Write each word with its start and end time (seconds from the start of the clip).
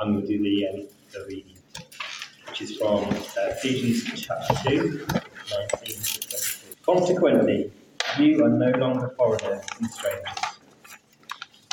I'm 0.00 0.12
going 0.12 0.26
to 0.26 0.38
do 0.38 0.42
the, 0.42 0.68
um, 0.68 0.88
the 1.12 1.24
reading, 1.26 1.56
which 2.48 2.62
is 2.62 2.76
from 2.76 3.04
uh, 3.04 3.50
Ephesians 3.50 4.04
chapter 4.14 4.54
2, 4.70 5.06
19 5.08 5.20
to 5.82 6.28
22. 6.28 6.76
Consequently, 6.86 7.72
you 8.16 8.44
are 8.44 8.48
no 8.48 8.70
longer 8.78 9.12
foreigners 9.16 9.64
and 9.80 9.90
strangers, 9.90 10.60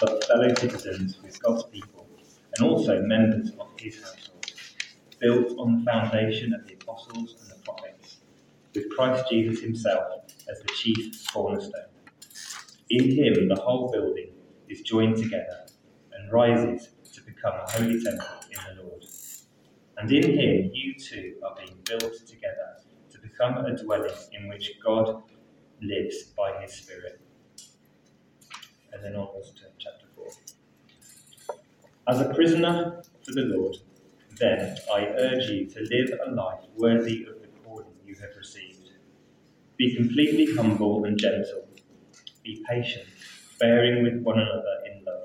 but 0.01 0.23
fellow 0.23 0.51
citizens 0.55 1.21
with 1.21 1.39
God's 1.43 1.65
people, 1.65 2.07
and 2.57 2.67
also 2.67 2.99
members 3.03 3.51
of 3.59 3.67
his 3.79 4.01
household, 4.01 4.53
built 5.19 5.59
on 5.59 5.79
the 5.79 5.91
foundation 5.91 6.51
of 6.55 6.65
the 6.65 6.73
apostles 6.73 7.35
and 7.39 7.51
the 7.51 7.63
prophets, 7.63 8.17
with 8.73 8.89
Christ 8.89 9.25
Jesus 9.29 9.61
himself 9.61 10.07
as 10.49 10.59
the 10.61 10.73
chief 10.73 11.31
cornerstone. 11.31 11.91
In 12.89 13.11
him, 13.11 13.49
the 13.49 13.61
whole 13.61 13.91
building 13.91 14.31
is 14.67 14.81
joined 14.81 15.17
together 15.17 15.67
and 16.11 16.31
rises 16.31 16.89
become 17.45 17.59
a 17.59 17.71
holy 17.71 18.03
temple 18.03 18.27
in 18.49 18.75
the 18.75 18.83
Lord. 18.83 19.05
And 19.97 20.11
in 20.11 20.23
him, 20.23 20.71
you 20.73 20.95
too 20.95 21.35
are 21.43 21.55
being 21.55 21.77
built 21.85 22.13
together 22.27 22.77
to 23.11 23.19
become 23.19 23.57
a 23.57 23.77
dwelling 23.77 24.15
in 24.33 24.49
which 24.49 24.71
God 24.83 25.21
lives 25.81 26.23
by 26.37 26.59
his 26.61 26.73
Spirit. 26.73 27.21
And 28.91 29.03
then 29.03 29.15
onwards 29.15 29.51
to 29.51 29.63
chapter 29.77 30.07
4. 30.15 30.25
As 32.07 32.21
a 32.21 32.33
prisoner 32.33 33.03
for 33.23 33.31
the 33.31 33.41
Lord, 33.41 33.75
then 34.39 34.77
I 34.93 35.05
urge 35.05 35.49
you 35.49 35.67
to 35.67 35.79
live 35.81 36.19
a 36.27 36.31
life 36.31 36.61
worthy 36.75 37.25
of 37.25 37.41
the 37.41 37.47
calling 37.63 37.93
you 38.05 38.15
have 38.15 38.35
received. 38.37 38.89
Be 39.77 39.95
completely 39.95 40.55
humble 40.55 41.05
and 41.05 41.17
gentle. 41.17 41.67
Be 42.43 42.63
patient, 42.67 43.07
bearing 43.59 44.03
with 44.03 44.21
one 44.23 44.39
another 44.39 44.81
in 44.91 45.03
love. 45.05 45.24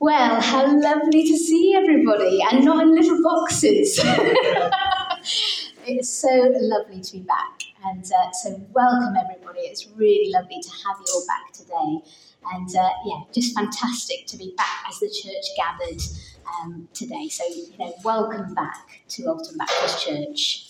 Well, 0.00 0.40
how 0.40 0.80
lovely 0.80 1.24
to 1.24 1.36
see 1.36 1.74
everybody 1.74 2.40
and 2.40 2.64
not 2.64 2.84
in 2.84 2.94
little 2.94 3.20
boxes. 3.20 3.98
it's 5.86 6.08
so 6.08 6.52
lovely 6.54 7.00
to 7.00 7.12
be 7.14 7.20
back. 7.20 7.62
And 7.84 8.04
uh, 8.04 8.30
so, 8.32 8.64
welcome 8.72 9.16
everybody. 9.16 9.60
It's 9.62 9.88
really 9.96 10.30
lovely 10.30 10.60
to 10.62 10.70
have 10.70 10.98
you 11.04 11.12
all 11.12 11.26
back 11.26 11.52
today. 11.52 12.08
And 12.52 12.68
uh, 12.76 12.90
yeah, 13.06 13.22
just 13.34 13.56
fantastic 13.56 14.26
to 14.28 14.36
be 14.36 14.54
back 14.56 14.84
as 14.88 15.00
the 15.00 15.08
church 15.08 15.46
gathered 15.56 16.00
um, 16.46 16.88
today. 16.94 17.28
So, 17.28 17.44
you 17.46 17.76
know, 17.80 17.92
welcome 18.04 18.54
back 18.54 19.02
to 19.08 19.24
Alton 19.24 19.58
Baptist 19.58 20.06
Church. 20.06 20.64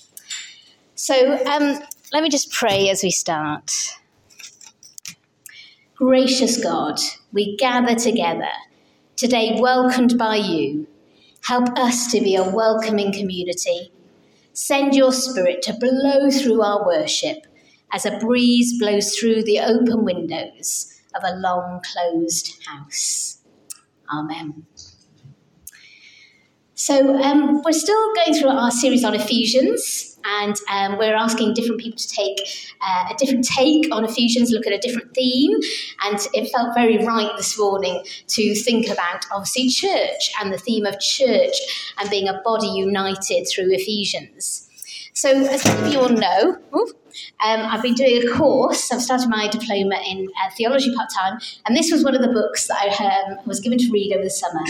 So, 0.94 1.34
um, 1.44 1.82
let 2.14 2.22
me 2.22 2.30
just 2.30 2.50
pray 2.50 2.88
as 2.88 3.02
we 3.02 3.10
start. 3.10 3.70
Gracious 5.96 6.62
God, 6.62 6.98
we 7.32 7.56
gather 7.58 7.94
together 7.94 8.48
today, 9.18 9.56
welcomed 9.58 10.16
by 10.16 10.36
you. 10.36 10.86
Help 11.42 11.76
us 11.76 12.10
to 12.12 12.20
be 12.20 12.36
a 12.36 12.48
welcoming 12.48 13.12
community. 13.12 13.92
Send 14.52 14.94
your 14.94 15.12
spirit 15.12 15.60
to 15.62 15.74
blow 15.74 16.30
through 16.30 16.62
our 16.62 16.86
worship 16.86 17.38
as 17.92 18.06
a 18.06 18.16
breeze 18.18 18.78
blows 18.78 19.16
through 19.18 19.42
the 19.42 19.58
open 19.58 20.04
windows 20.04 20.94
of 21.16 21.22
a 21.24 21.34
long 21.36 21.82
closed 21.92 22.62
house. 22.64 23.38
Amen. 24.12 24.66
So, 26.74 27.20
um, 27.20 27.60
we're 27.64 27.72
still 27.72 28.14
going 28.14 28.38
through 28.38 28.50
our 28.50 28.70
series 28.70 29.02
on 29.02 29.14
Ephesians, 29.14 30.07
and 30.24 30.56
um, 30.70 30.98
we're 30.98 31.14
asking 31.14 31.54
different 31.54 31.80
people 31.80 31.98
to 31.98 32.08
take 32.08 32.38
uh, 32.80 33.12
a 33.12 33.16
different 33.16 33.44
take 33.44 33.92
on 33.94 34.04
Ephesians, 34.04 34.50
look 34.50 34.66
at 34.66 34.72
a 34.72 34.78
different 34.78 35.14
theme. 35.14 35.52
And 36.04 36.18
it 36.34 36.50
felt 36.50 36.74
very 36.74 37.04
right 37.04 37.30
this 37.36 37.58
morning 37.58 38.04
to 38.28 38.54
think 38.54 38.88
about, 38.88 39.24
obviously, 39.32 39.68
church 39.68 40.30
and 40.40 40.52
the 40.52 40.58
theme 40.58 40.86
of 40.86 40.98
church 41.00 41.56
and 41.98 42.10
being 42.10 42.28
a 42.28 42.40
body 42.44 42.68
united 42.68 43.46
through 43.52 43.72
Ephesians. 43.72 44.68
So, 45.14 45.30
as 45.30 45.64
many 45.64 45.86
of 45.86 45.92
you 45.92 46.00
all 46.00 46.08
know, 46.10 46.58
um, 47.44 47.60
I've 47.62 47.82
been 47.82 47.94
doing 47.94 48.26
a 48.26 48.32
course. 48.32 48.90
I've 48.92 49.02
started 49.02 49.28
my 49.28 49.48
diploma 49.48 49.96
in 50.06 50.28
uh, 50.28 50.50
theology 50.56 50.94
part 50.94 51.08
time, 51.14 51.38
and 51.66 51.76
this 51.76 51.90
was 51.92 52.04
one 52.04 52.14
of 52.14 52.22
the 52.22 52.28
books 52.28 52.68
that 52.68 52.76
I 52.76 53.32
um, 53.32 53.38
was 53.46 53.60
given 53.60 53.78
to 53.78 53.90
read 53.92 54.12
over 54.12 54.24
the 54.24 54.30
summer. 54.30 54.60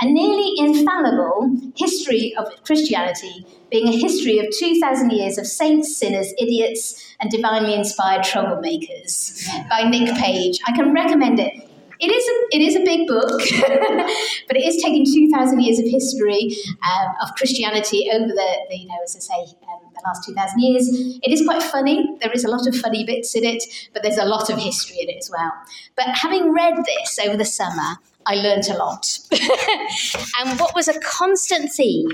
A 0.00 0.06
nearly 0.06 0.52
infallible 0.58 1.56
history 1.76 2.34
of 2.36 2.46
Christianity, 2.64 3.46
being 3.70 3.88
a 3.88 3.96
history 3.96 4.38
of 4.38 4.46
2,000 4.58 5.10
years 5.10 5.38
of 5.38 5.46
saints, 5.46 5.96
sinners, 5.96 6.32
idiots, 6.38 7.14
and 7.20 7.30
divinely 7.30 7.74
inspired 7.74 8.22
troublemakers 8.22 9.46
by 9.68 9.88
Nick 9.88 10.14
Page. 10.16 10.58
I 10.66 10.72
can 10.72 10.92
recommend 10.92 11.40
it 11.40 11.64
it 12.00 12.10
is 12.10 12.28
a, 12.28 12.56
it 12.56 12.62
is 12.62 12.76
a 12.76 12.84
big 12.84 13.06
book, 13.06 13.40
but 14.48 14.56
it 14.56 14.64
is 14.64 14.82
taking 14.82 15.04
two 15.04 15.30
thousand 15.30 15.60
years 15.60 15.78
of 15.78 15.86
history 15.86 16.56
um, 16.82 17.14
of 17.22 17.34
Christianity 17.36 18.10
over 18.12 18.26
the, 18.26 18.50
the, 18.68 18.76
you 18.76 18.88
know 18.88 18.98
as 19.02 19.16
I 19.16 19.20
say 19.20 19.56
last 20.04 20.24
two 20.24 20.34
thousand 20.34 20.60
years. 20.60 20.88
It 21.22 21.32
is 21.32 21.44
quite 21.44 21.62
funny. 21.62 22.16
There 22.20 22.32
is 22.32 22.44
a 22.44 22.50
lot 22.50 22.66
of 22.66 22.76
funny 22.76 23.04
bits 23.04 23.34
in 23.34 23.44
it, 23.44 23.62
but 23.92 24.02
there's 24.02 24.18
a 24.18 24.24
lot 24.24 24.50
of 24.50 24.58
history 24.58 24.98
in 25.00 25.08
it 25.08 25.16
as 25.18 25.30
well. 25.30 25.52
But 25.96 26.06
having 26.06 26.52
read 26.52 26.84
this 26.84 27.18
over 27.18 27.36
the 27.36 27.44
summer, 27.44 27.98
I 28.26 28.36
learnt 28.36 28.68
a 28.68 28.74
lot. 28.74 29.18
and 29.32 30.58
what 30.58 30.74
was 30.74 30.88
a 30.88 30.98
constant 31.00 31.70
theme 31.72 32.10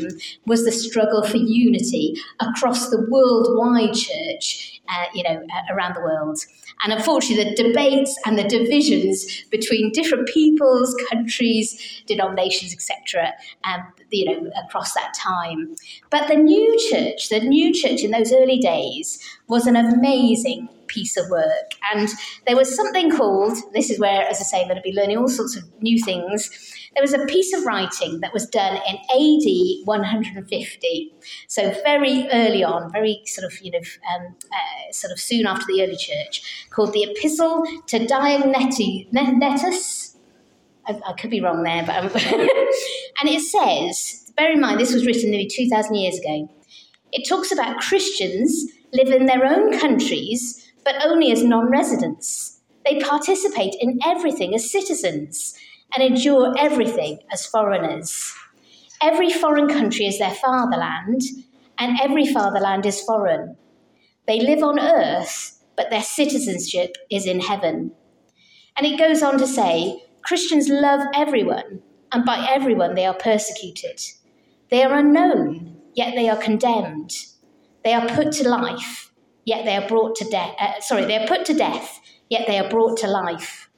was 0.46 0.64
the 0.64 0.72
struggle 0.72 1.22
for 1.22 1.36
unity 1.36 2.16
across 2.40 2.90
the 2.90 3.06
worldwide 3.08 3.94
church, 3.94 4.80
uh, 4.88 5.06
you 5.14 5.22
know, 5.22 5.42
uh, 5.42 5.74
around 5.74 5.94
the 5.94 6.00
world. 6.00 6.38
And 6.82 6.92
unfortunately, 6.92 7.44
the 7.44 7.62
debates 7.62 8.16
and 8.24 8.38
the 8.38 8.44
divisions 8.44 9.44
between 9.50 9.92
different 9.92 10.28
peoples, 10.28 10.96
countries, 11.10 12.02
denominations, 12.06 12.72
etc., 12.72 13.32
um, 13.64 13.82
you 14.10 14.24
know, 14.24 14.50
across 14.64 14.94
that 14.94 15.12
time. 15.14 15.74
But 16.10 16.28
the 16.28 16.36
new 16.36 16.76
church, 16.90 17.28
the 17.28 17.40
new 17.40 17.72
church 17.72 18.02
in 18.02 18.10
those 18.10 18.32
early 18.32 18.58
days, 18.58 19.18
was 19.46 19.66
an 19.66 19.76
amazing 19.76 20.68
piece 20.86 21.16
of 21.16 21.30
work. 21.30 21.74
And 21.92 22.08
there 22.46 22.56
was 22.56 22.74
something 22.74 23.10
called, 23.10 23.56
this 23.72 23.90
is 23.90 23.98
where, 23.98 24.26
as 24.28 24.40
I 24.40 24.44
say, 24.44 24.60
I'm 24.60 24.68
going 24.68 24.76
to 24.76 24.82
be 24.82 24.92
learning 24.92 25.18
all 25.18 25.28
sorts 25.28 25.56
of 25.56 25.64
new 25.80 26.02
things. 26.02 26.50
There 26.94 27.02
was 27.02 27.12
a 27.12 27.24
piece 27.26 27.52
of 27.52 27.64
writing 27.64 28.20
that 28.20 28.32
was 28.32 28.46
done 28.46 28.76
in 28.88 28.96
AD 28.96 29.86
150. 29.86 31.12
So 31.48 31.70
very 31.84 32.28
early 32.32 32.64
on, 32.64 32.90
very 32.92 33.22
sort 33.26 33.50
of, 33.50 33.60
you 33.60 33.70
know, 33.70 33.78
um, 34.14 34.34
uh, 34.52 34.92
sort 34.92 35.12
of 35.12 35.20
soon 35.20 35.46
after 35.46 35.66
the 35.66 35.82
early 35.82 35.96
church, 35.96 36.66
called 36.70 36.92
the 36.92 37.04
Epistle 37.04 37.64
to 37.86 37.98
Diognetus. 38.06 39.06
I, 40.86 41.00
I 41.06 41.12
could 41.12 41.30
be 41.30 41.40
wrong 41.40 41.62
there, 41.62 41.84
but 41.86 41.96
and 42.24 43.28
it 43.28 43.42
says, 43.42 44.32
bear 44.36 44.52
in 44.52 44.60
mind, 44.60 44.80
this 44.80 44.92
was 44.92 45.06
written 45.06 45.30
nearly 45.30 45.46
2,000 45.48 45.94
years 45.94 46.18
ago. 46.18 46.48
It 47.12 47.28
talks 47.28 47.52
about 47.52 47.80
Christians 47.80 48.66
live 48.92 49.08
in 49.08 49.26
their 49.26 49.44
own 49.44 49.78
countries 49.78 50.66
but 50.84 51.04
only 51.04 51.30
as 51.30 51.42
non 51.42 51.70
residents. 51.70 52.60
They 52.84 52.98
participate 53.00 53.74
in 53.80 53.98
everything 54.04 54.54
as 54.54 54.70
citizens 54.70 55.54
and 55.94 56.02
endure 56.02 56.54
everything 56.58 57.20
as 57.32 57.46
foreigners. 57.46 58.34
Every 59.02 59.30
foreign 59.30 59.68
country 59.68 60.06
is 60.06 60.18
their 60.18 60.34
fatherland, 60.34 61.22
and 61.78 61.98
every 62.00 62.26
fatherland 62.26 62.84
is 62.84 63.00
foreign. 63.00 63.56
They 64.26 64.40
live 64.40 64.62
on 64.62 64.78
earth, 64.78 65.62
but 65.76 65.90
their 65.90 66.02
citizenship 66.02 66.96
is 67.10 67.26
in 67.26 67.40
heaven. 67.40 67.92
And 68.76 68.86
it 68.86 68.98
goes 68.98 69.22
on 69.22 69.38
to 69.38 69.46
say 69.46 70.04
Christians 70.22 70.68
love 70.68 71.00
everyone, 71.14 71.82
and 72.12 72.24
by 72.24 72.46
everyone 72.48 72.94
they 72.94 73.06
are 73.06 73.14
persecuted. 73.14 74.00
They 74.70 74.82
are 74.82 74.94
unknown, 74.94 75.76
yet 75.94 76.14
they 76.14 76.28
are 76.28 76.36
condemned. 76.36 77.12
They 77.82 77.94
are 77.94 78.08
put 78.08 78.32
to 78.32 78.48
life, 78.48 79.12
yet 79.46 79.64
they 79.64 79.74
are 79.76 79.88
brought 79.88 80.16
to 80.16 80.24
death. 80.30 80.54
Uh, 80.60 80.80
sorry, 80.80 81.06
they 81.06 81.16
are 81.16 81.26
put 81.26 81.46
to 81.46 81.54
death, 81.54 82.00
yet 82.28 82.46
they 82.46 82.58
are 82.58 82.68
brought 82.68 82.98
to 82.98 83.06
life. 83.06 83.69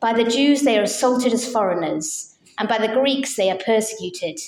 By 0.00 0.12
the 0.12 0.24
Jews 0.24 0.62
they 0.62 0.78
are 0.78 0.82
assaulted 0.82 1.32
as 1.32 1.50
foreigners, 1.50 2.36
and 2.58 2.68
by 2.68 2.78
the 2.78 2.92
Greeks 2.92 3.36
they 3.36 3.50
are 3.50 3.58
persecuted. 3.58 4.38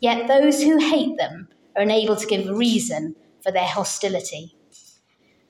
Yet 0.00 0.28
those 0.28 0.62
who 0.62 0.78
hate 0.78 1.16
them 1.18 1.48
are 1.76 1.82
unable 1.82 2.16
to 2.16 2.26
give 2.26 2.48
reason 2.48 3.16
for 3.42 3.52
their 3.52 3.66
hostility. 3.66 4.54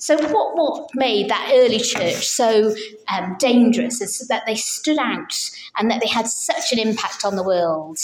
So, 0.00 0.17
what, 0.17 0.56
what 0.56 0.90
made 0.94 1.29
that 1.29 1.50
early 1.52 1.81
church 1.81 2.26
so 2.29 2.75
um, 3.08 3.37
dangerous 3.40 4.00
is 4.00 4.29
that 4.29 4.44
they 4.46 4.55
stood 4.55 4.99
out 4.99 5.35
and 5.76 5.91
that 5.91 6.00
they 6.00 6.08
had 6.08 6.29
such 6.29 6.73
an 6.73 6.79
impact 6.79 7.25
on 7.25 7.34
the 7.34 7.43
world. 7.43 7.99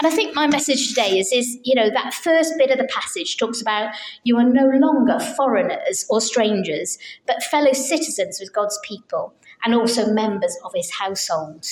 And 0.00 0.10
I 0.10 0.16
think 0.16 0.34
my 0.34 0.46
message 0.46 0.88
today 0.88 1.18
is, 1.18 1.30
is, 1.30 1.58
you 1.62 1.74
know, 1.74 1.90
that 1.90 2.14
first 2.14 2.54
bit 2.56 2.70
of 2.70 2.78
the 2.78 2.88
passage 2.88 3.36
talks 3.36 3.60
about 3.60 3.94
you 4.24 4.38
are 4.38 4.44
no 4.44 4.66
longer 4.66 5.20
foreigners 5.36 6.06
or 6.08 6.22
strangers, 6.22 6.96
but 7.26 7.42
fellow 7.42 7.74
citizens 7.74 8.40
with 8.40 8.50
God's 8.54 8.78
people 8.82 9.34
and 9.62 9.74
also 9.74 10.10
members 10.10 10.56
of 10.64 10.72
his 10.74 10.90
household. 10.90 11.66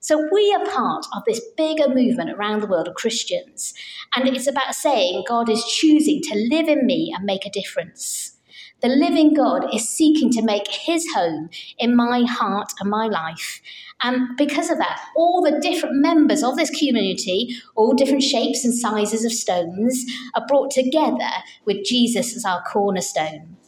So 0.00 0.28
we 0.32 0.52
are 0.58 0.66
part 0.66 1.06
of 1.14 1.22
this 1.28 1.40
bigger 1.56 1.88
movement 1.88 2.30
around 2.30 2.60
the 2.60 2.66
world 2.66 2.88
of 2.88 2.94
Christians. 2.94 3.72
And 4.16 4.26
it's 4.26 4.48
about 4.48 4.74
saying 4.74 5.22
God 5.28 5.48
is 5.48 5.64
choosing 5.64 6.22
to 6.22 6.48
live 6.50 6.68
in 6.68 6.84
me 6.86 7.14
and 7.14 7.24
make 7.24 7.46
a 7.46 7.50
difference. 7.50 8.36
The 8.82 8.88
living 8.88 9.34
God 9.34 9.74
is 9.74 9.88
seeking 9.88 10.30
to 10.32 10.42
make 10.42 10.68
his 10.68 11.06
home 11.14 11.50
in 11.78 11.94
my 11.94 12.24
heart 12.28 12.72
and 12.80 12.88
my 12.88 13.06
life. 13.06 13.60
And 14.02 14.36
because 14.36 14.70
of 14.70 14.78
that, 14.78 15.00
all 15.16 15.42
the 15.42 15.60
different 15.60 15.96
members 15.96 16.42
of 16.42 16.56
this 16.56 16.70
community, 16.70 17.54
all 17.76 17.92
different 17.94 18.22
shapes 18.22 18.64
and 18.64 18.74
sizes 18.74 19.24
of 19.24 19.32
stones, 19.32 20.04
are 20.34 20.46
brought 20.46 20.70
together 20.70 21.30
with 21.66 21.84
Jesus 21.84 22.34
as 22.34 22.44
our 22.44 22.62
cornerstone. 22.62 23.58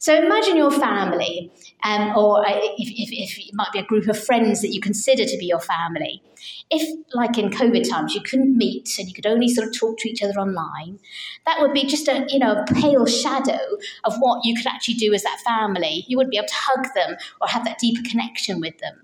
So 0.00 0.14
imagine 0.16 0.56
your 0.56 0.70
family, 0.70 1.50
um, 1.84 2.16
or 2.16 2.38
uh, 2.48 2.52
if, 2.78 2.88
if, 2.88 3.10
if, 3.12 3.38
it 3.38 3.50
might 3.52 3.70
be 3.70 3.80
a 3.80 3.84
group 3.84 4.08
of 4.08 4.18
friends 4.18 4.62
that 4.62 4.72
you 4.72 4.80
consider 4.80 5.26
to 5.26 5.36
be 5.36 5.44
your 5.44 5.60
family. 5.60 6.22
If, 6.70 7.04
like 7.12 7.36
in 7.36 7.50
COVID 7.50 7.86
times, 7.86 8.14
you 8.14 8.22
couldn't 8.22 8.56
meet 8.56 8.96
and 8.98 9.08
you 9.08 9.12
could 9.12 9.26
only 9.26 9.46
sort 9.46 9.68
of 9.68 9.78
talk 9.78 9.98
to 9.98 10.08
each 10.08 10.22
other 10.22 10.40
online, 10.40 11.00
that 11.44 11.60
would 11.60 11.74
be 11.74 11.84
just 11.84 12.08
a 12.08 12.24
you 12.30 12.38
know 12.38 12.52
a 12.52 12.64
pale 12.72 13.04
shadow 13.04 13.60
of 14.04 14.16
what 14.20 14.42
you 14.42 14.56
could 14.56 14.66
actually 14.66 14.94
do 14.94 15.12
as 15.12 15.22
that 15.22 15.38
family. 15.44 16.06
You 16.08 16.16
wouldn't 16.16 16.32
be 16.32 16.38
able 16.38 16.48
to 16.48 16.54
hug 16.56 16.86
them 16.94 17.18
or 17.42 17.48
have 17.48 17.66
that 17.66 17.78
deeper 17.78 18.00
connection 18.08 18.58
with 18.58 18.78
them. 18.78 19.02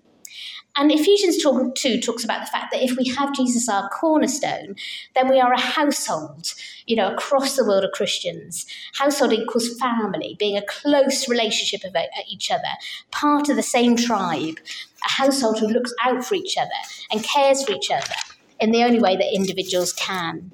And 0.78 0.92
Ephesians 0.92 1.38
2 1.42 2.00
talks 2.00 2.22
about 2.22 2.40
the 2.40 2.50
fact 2.50 2.70
that 2.70 2.82
if 2.82 2.96
we 2.98 3.08
have 3.08 3.34
Jesus 3.34 3.66
our 3.68 3.88
cornerstone, 3.88 4.76
then 5.14 5.28
we 5.28 5.40
are 5.40 5.52
a 5.52 5.60
household, 5.60 6.52
you 6.86 6.94
know, 6.94 7.12
across 7.12 7.56
the 7.56 7.64
world 7.64 7.84
of 7.84 7.92
Christians. 7.92 8.66
Household 8.94 9.32
equals 9.32 9.78
family, 9.78 10.36
being 10.38 10.56
a 10.56 10.66
close 10.66 11.28
relationship 11.28 11.82
of 11.82 11.96
uh, 11.96 12.02
each 12.28 12.50
other, 12.50 12.62
part 13.10 13.48
of 13.48 13.56
the 13.56 13.62
same 13.62 13.96
tribe, 13.96 14.58
a 15.04 15.12
household 15.12 15.58
who 15.58 15.68
looks 15.68 15.94
out 16.04 16.22
for 16.24 16.34
each 16.34 16.58
other 16.58 16.68
and 17.10 17.24
cares 17.24 17.64
for 17.64 17.72
each 17.72 17.90
other 17.90 18.14
in 18.60 18.70
the 18.70 18.84
only 18.84 19.00
way 19.00 19.16
that 19.16 19.34
individuals 19.34 19.94
can. 19.94 20.52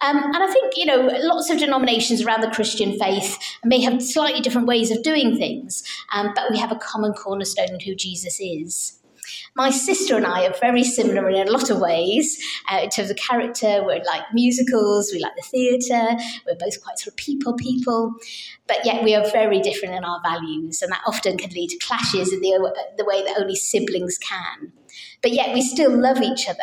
Um, 0.00 0.16
and 0.16 0.36
I 0.36 0.46
think, 0.52 0.76
you 0.76 0.86
know, 0.86 1.10
lots 1.22 1.50
of 1.50 1.58
denominations 1.58 2.22
around 2.22 2.42
the 2.42 2.50
Christian 2.50 2.98
faith 2.98 3.36
may 3.64 3.80
have 3.82 4.00
slightly 4.00 4.40
different 4.40 4.68
ways 4.68 4.92
of 4.92 5.02
doing 5.02 5.36
things, 5.36 5.82
um, 6.12 6.32
but 6.34 6.50
we 6.50 6.58
have 6.58 6.70
a 6.70 6.76
common 6.76 7.12
cornerstone 7.14 7.70
in 7.70 7.80
who 7.80 7.96
Jesus 7.96 8.38
is. 8.40 8.94
My 9.56 9.70
sister 9.70 10.16
and 10.16 10.24
I 10.24 10.46
are 10.46 10.54
very 10.60 10.84
similar 10.84 11.28
in 11.28 11.48
a 11.48 11.50
lot 11.50 11.68
of 11.68 11.80
ways 11.80 12.42
uh, 12.70 12.78
in 12.82 12.90
terms 12.90 13.10
of 13.10 13.16
character. 13.16 13.82
We're 13.84 14.02
like 14.04 14.22
musicals, 14.32 15.10
we 15.12 15.18
like 15.20 15.34
the 15.36 15.42
theatre, 15.42 16.16
we're 16.46 16.56
both 16.58 16.82
quite 16.82 16.98
sort 16.98 17.08
of 17.08 17.16
people 17.16 17.54
people, 17.54 18.14
but 18.66 18.86
yet 18.86 19.02
we 19.02 19.14
are 19.14 19.28
very 19.30 19.60
different 19.60 19.96
in 19.96 20.04
our 20.04 20.20
values, 20.22 20.80
and 20.80 20.92
that 20.92 21.02
often 21.06 21.36
can 21.36 21.50
lead 21.50 21.70
to 21.70 21.78
clashes 21.78 22.32
in 22.32 22.40
the, 22.40 22.92
the 22.96 23.04
way 23.04 23.22
that 23.24 23.38
only 23.38 23.56
siblings 23.56 24.16
can. 24.18 24.72
But 25.22 25.32
yet 25.32 25.52
we 25.52 25.62
still 25.62 25.94
love 25.94 26.22
each 26.22 26.48
other 26.48 26.62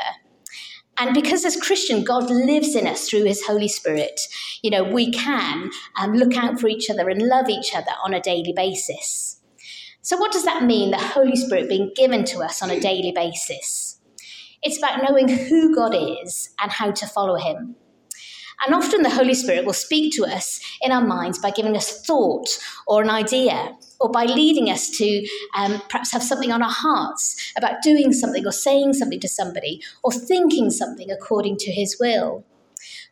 and 0.97 1.13
because 1.13 1.43
as 1.43 1.57
Christian, 1.57 2.03
God 2.03 2.29
lives 2.29 2.75
in 2.75 2.87
us 2.87 3.09
through 3.09 3.25
his 3.25 3.45
Holy 3.45 3.67
Spirit, 3.67 4.19
you 4.61 4.71
know, 4.71 4.83
we 4.83 5.11
can 5.11 5.69
um, 5.99 6.13
look 6.13 6.35
out 6.37 6.59
for 6.59 6.67
each 6.67 6.89
other 6.89 7.09
and 7.09 7.21
love 7.21 7.49
each 7.49 7.75
other 7.75 7.91
on 8.03 8.13
a 8.13 8.21
daily 8.21 8.53
basis. 8.55 9.41
So, 10.01 10.17
what 10.17 10.31
does 10.31 10.45
that 10.45 10.63
mean, 10.63 10.91
the 10.91 10.97
Holy 10.97 11.35
Spirit 11.35 11.67
being 11.67 11.91
given 11.95 12.23
to 12.25 12.39
us 12.39 12.61
on 12.61 12.69
a 12.69 12.79
daily 12.79 13.11
basis? 13.11 13.99
It's 14.61 14.77
about 14.77 15.01
knowing 15.03 15.27
who 15.27 15.75
God 15.75 15.95
is 15.95 16.49
and 16.61 16.71
how 16.71 16.91
to 16.91 17.07
follow 17.07 17.35
him. 17.35 17.75
And 18.65 18.73
often 18.73 19.03
the 19.03 19.09
Holy 19.09 19.33
Spirit 19.33 19.65
will 19.65 19.73
speak 19.73 20.13
to 20.15 20.25
us 20.25 20.59
in 20.81 20.91
our 20.91 21.05
minds 21.05 21.39
by 21.39 21.51
giving 21.51 21.75
us 21.75 22.05
thought 22.05 22.47
or 22.87 23.01
an 23.01 23.09
idea, 23.09 23.75
or 23.99 24.09
by 24.09 24.25
leading 24.25 24.69
us 24.69 24.89
to 24.89 25.27
um, 25.55 25.81
perhaps 25.89 26.11
have 26.11 26.23
something 26.23 26.51
on 26.51 26.61
our 26.61 26.71
hearts 26.71 27.53
about 27.57 27.81
doing 27.81 28.13
something 28.13 28.45
or 28.45 28.51
saying 28.51 28.93
something 28.93 29.19
to 29.19 29.27
somebody 29.27 29.81
or 30.03 30.11
thinking 30.11 30.69
something 30.69 31.09
according 31.09 31.57
to 31.57 31.71
his 31.71 31.97
will. 31.99 32.43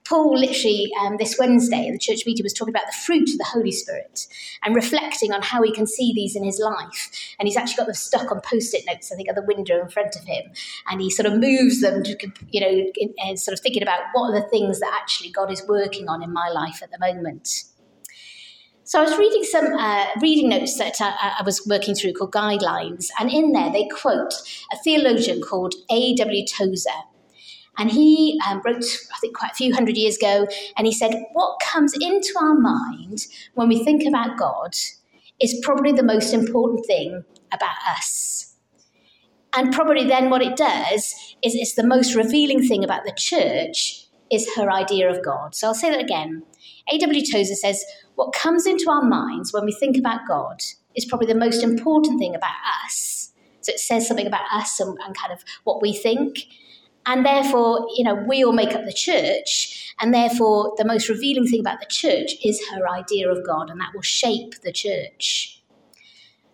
Paul, 0.05 0.37
literally, 0.37 0.91
um, 1.01 1.15
this 1.17 1.37
Wednesday 1.39 1.87
in 1.87 1.93
the 1.93 1.99
church 1.99 2.25
meeting, 2.25 2.43
was 2.43 2.53
talking 2.53 2.73
about 2.73 2.87
the 2.87 2.97
fruit 3.05 3.29
of 3.29 3.37
the 3.37 3.45
Holy 3.45 3.71
Spirit 3.71 4.27
and 4.63 4.75
reflecting 4.75 5.31
on 5.31 5.41
how 5.41 5.61
he 5.61 5.71
can 5.71 5.87
see 5.87 6.11
these 6.13 6.35
in 6.35 6.43
his 6.43 6.59
life. 6.59 7.35
And 7.39 7.47
he's 7.47 7.55
actually 7.55 7.77
got 7.77 7.85
them 7.85 7.95
stuck 7.95 8.31
on 8.31 8.41
post 8.41 8.73
it 8.73 8.83
notes, 8.85 9.11
I 9.11 9.15
think, 9.15 9.29
at 9.29 9.35
the 9.35 9.43
window 9.43 9.79
in 9.81 9.87
front 9.87 10.15
of 10.15 10.23
him. 10.23 10.51
And 10.89 10.99
he 10.99 11.09
sort 11.09 11.25
of 11.25 11.39
moves 11.39 11.81
them 11.81 12.03
to, 12.03 12.17
you 12.49 12.59
know, 12.59 12.85
and 13.25 13.39
sort 13.39 13.53
of 13.53 13.61
thinking 13.61 13.83
about 13.83 14.01
what 14.13 14.29
are 14.29 14.41
the 14.41 14.47
things 14.47 14.79
that 14.81 14.91
actually 14.93 15.31
God 15.31 15.51
is 15.51 15.65
working 15.67 16.09
on 16.09 16.21
in 16.21 16.33
my 16.33 16.49
life 16.49 16.83
at 16.83 16.91
the 16.91 16.99
moment. 16.99 17.63
So 18.85 18.99
I 18.99 19.03
was 19.03 19.17
reading 19.17 19.43
some 19.43 19.73
uh, 19.73 20.07
reading 20.21 20.49
notes 20.49 20.77
that 20.77 20.99
I, 20.99 21.37
I, 21.39 21.43
was 21.43 21.65
working 21.65 21.95
through 21.95 22.13
called 22.13 22.33
Guidelines, 22.33 23.07
and 23.17 23.31
in 23.31 23.53
there 23.53 23.71
they 23.71 23.87
quote 23.87 24.33
a 24.73 24.77
theologian 24.83 25.41
called 25.41 25.73
A.W. 25.89 26.45
Tozer. 26.45 26.89
And 27.77 27.89
he 27.89 28.39
um, 28.47 28.61
wrote, 28.65 28.83
I 29.13 29.17
think, 29.19 29.35
quite 29.35 29.51
a 29.51 29.55
few 29.55 29.73
hundred 29.73 29.97
years 29.97 30.17
ago, 30.17 30.47
and 30.77 30.85
he 30.85 30.93
said, 30.93 31.25
What 31.33 31.59
comes 31.59 31.93
into 31.99 32.33
our 32.39 32.53
mind 32.53 33.25
when 33.55 33.67
we 33.67 33.83
think 33.83 34.03
about 34.05 34.37
God 34.37 34.75
is 35.39 35.59
probably 35.63 35.91
the 35.91 36.03
most 36.03 36.33
important 36.33 36.85
thing 36.85 37.23
about 37.51 37.75
us. 37.89 38.55
And 39.55 39.73
probably 39.73 40.05
then 40.05 40.29
what 40.29 40.41
it 40.41 40.55
does 40.55 41.35
is 41.43 41.55
it's 41.55 41.75
the 41.75 41.85
most 41.85 42.15
revealing 42.15 42.67
thing 42.67 42.83
about 42.83 43.05
the 43.05 43.13
church 43.15 44.07
is 44.31 44.55
her 44.55 44.71
idea 44.71 45.09
of 45.09 45.23
God. 45.23 45.53
So 45.53 45.67
I'll 45.67 45.75
say 45.75 45.91
that 45.91 46.01
again. 46.01 46.43
A.W. 46.91 47.21
Tozer 47.31 47.55
says, 47.55 47.83
What 48.15 48.33
comes 48.33 48.65
into 48.65 48.89
our 48.89 49.03
minds 49.03 49.53
when 49.53 49.65
we 49.65 49.73
think 49.73 49.97
about 49.97 50.27
God 50.27 50.61
is 50.95 51.05
probably 51.05 51.27
the 51.27 51.39
most 51.39 51.63
important 51.63 52.19
thing 52.19 52.35
about 52.35 52.55
us. 52.85 53.31
So 53.61 53.71
it 53.71 53.79
says 53.79 54.07
something 54.07 54.27
about 54.27 54.51
us 54.51 54.79
and, 54.79 54.97
and 55.05 55.15
kind 55.15 55.31
of 55.31 55.43
what 55.63 55.81
we 55.81 55.93
think. 55.93 56.39
And 57.05 57.25
therefore, 57.25 57.87
you 57.95 58.03
know, 58.03 58.15
we 58.15 58.43
all 58.43 58.53
make 58.53 58.73
up 58.73 58.85
the 58.85 58.93
church, 58.93 59.93
and 59.99 60.13
therefore, 60.13 60.73
the 60.77 60.85
most 60.85 61.09
revealing 61.09 61.47
thing 61.47 61.59
about 61.59 61.79
the 61.79 61.85
church 61.85 62.31
is 62.43 62.65
her 62.69 62.87
idea 62.89 63.29
of 63.29 63.45
God, 63.45 63.69
and 63.69 63.79
that 63.79 63.93
will 63.93 64.01
shape 64.01 64.61
the 64.61 64.71
church. 64.71 65.61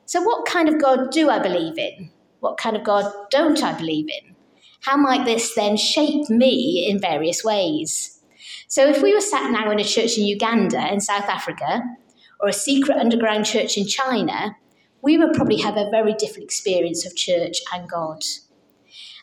So, 0.06 0.22
what 0.22 0.48
kind 0.48 0.68
of 0.68 0.82
God 0.82 1.12
do 1.12 1.30
I 1.30 1.40
believe 1.40 1.78
in? 1.78 2.12
What 2.40 2.58
kind 2.58 2.76
of 2.76 2.84
God 2.84 3.12
don't 3.30 3.62
I 3.62 3.74
believe 3.78 4.08
in? 4.10 4.36
How 4.82 4.98
might 4.98 5.26
this 5.26 5.54
then 5.54 5.78
shape 5.78 6.30
me 6.30 6.88
in 6.90 7.00
various 7.00 7.44
ways? 7.44 8.20
So, 8.68 8.88
if 8.88 9.04
we 9.04 9.14
were 9.14 9.22
sat 9.22 9.52
now 9.52 9.70
in 9.70 9.80
a 9.80 9.84
church 9.84 10.18
in 10.18 10.26
Uganda, 10.26 10.92
in 10.92 11.00
South 11.00 11.26
Africa, 11.26 11.84
or 12.40 12.50
a 12.50 12.54
secret 12.54 12.98
underground 12.98 13.46
church 13.46 13.78
in 13.78 13.86
China, 13.86 14.56
we 15.02 15.18
would 15.18 15.34
probably 15.34 15.58
have 15.58 15.78
a 15.78 15.90
very 15.92 16.14
different 16.14 16.44
experience 16.44 17.06
of 17.06 17.16
church 17.16 17.62
and 17.74 17.88
God. 17.88 18.24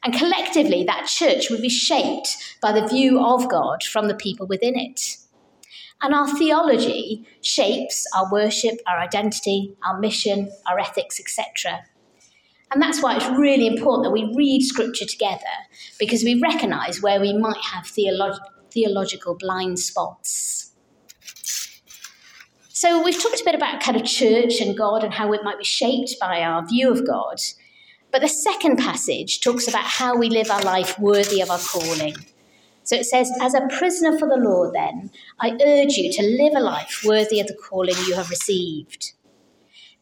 And 0.07 0.15
collectively, 0.15 0.85
that 0.85 1.09
church 1.09 1.51
would 1.51 1.61
be 1.61 1.69
shaped 1.69 2.37
by 2.63 2.71
the 2.71 2.87
view 2.87 3.19
of 3.19 3.49
God 3.49 3.83
from 3.83 4.07
the 4.07 4.15
people 4.15 4.47
within 4.47 4.79
it. 4.79 5.17
And 6.01 6.15
our 6.15 6.29
theology 6.39 7.27
shapes 7.43 8.07
our 8.15 8.31
worship, 8.31 8.79
our 8.87 9.01
identity, 9.01 9.75
our 9.85 9.99
mission, 9.99 10.53
our 10.71 10.79
ethics, 10.79 11.19
etc. 11.19 11.81
And 12.73 12.81
that's 12.81 13.03
why 13.03 13.17
it's 13.17 13.27
really 13.37 13.67
important 13.67 14.05
that 14.05 14.13
we 14.13 14.33
read 14.37 14.63
scripture 14.63 15.07
together 15.07 15.43
because 15.99 16.23
we 16.23 16.41
recognize 16.41 17.03
where 17.03 17.21
we 17.21 17.37
might 17.37 17.61
have 17.73 17.87
theolo- 17.87 18.39
theological 18.71 19.35
blind 19.35 19.81
spots. 19.81 20.71
So, 22.69 23.03
we've 23.03 23.21
talked 23.21 23.41
a 23.41 23.45
bit 23.45 23.57
about 23.57 23.81
kind 23.81 23.97
of 23.97 24.05
church 24.05 24.61
and 24.61 24.77
God 24.77 25.03
and 25.03 25.13
how 25.13 25.33
it 25.33 25.43
might 25.43 25.59
be 25.59 25.65
shaped 25.65 26.15
by 26.21 26.43
our 26.43 26.65
view 26.65 26.93
of 26.93 27.05
God. 27.05 27.41
But 28.17 28.23
the 28.23 28.29
second 28.29 28.79
passage 28.79 29.43
talks 29.43 29.69
about 29.69 29.85
how 29.85 30.17
we 30.17 30.31
live 30.31 30.51
our 30.51 30.63
life 30.63 30.99
worthy 30.99 31.43
of 31.43 31.51
our 31.51 31.59
calling. 31.59 32.17
So 32.83 32.97
it 32.97 33.05
says, 33.05 33.31
As 33.43 33.53
a 33.53 33.69
prisoner 33.69 34.19
for 34.19 34.27
the 34.27 34.39
Lord, 34.39 34.73
then, 34.73 35.11
I 35.39 35.51
urge 35.51 35.99
you 35.99 36.11
to 36.11 36.23
live 36.23 36.55
a 36.57 36.61
life 36.61 37.03
worthy 37.05 37.41
of 37.41 37.47
the 37.47 37.53
calling 37.53 37.95
you 38.09 38.15
have 38.15 38.31
received. 38.31 39.13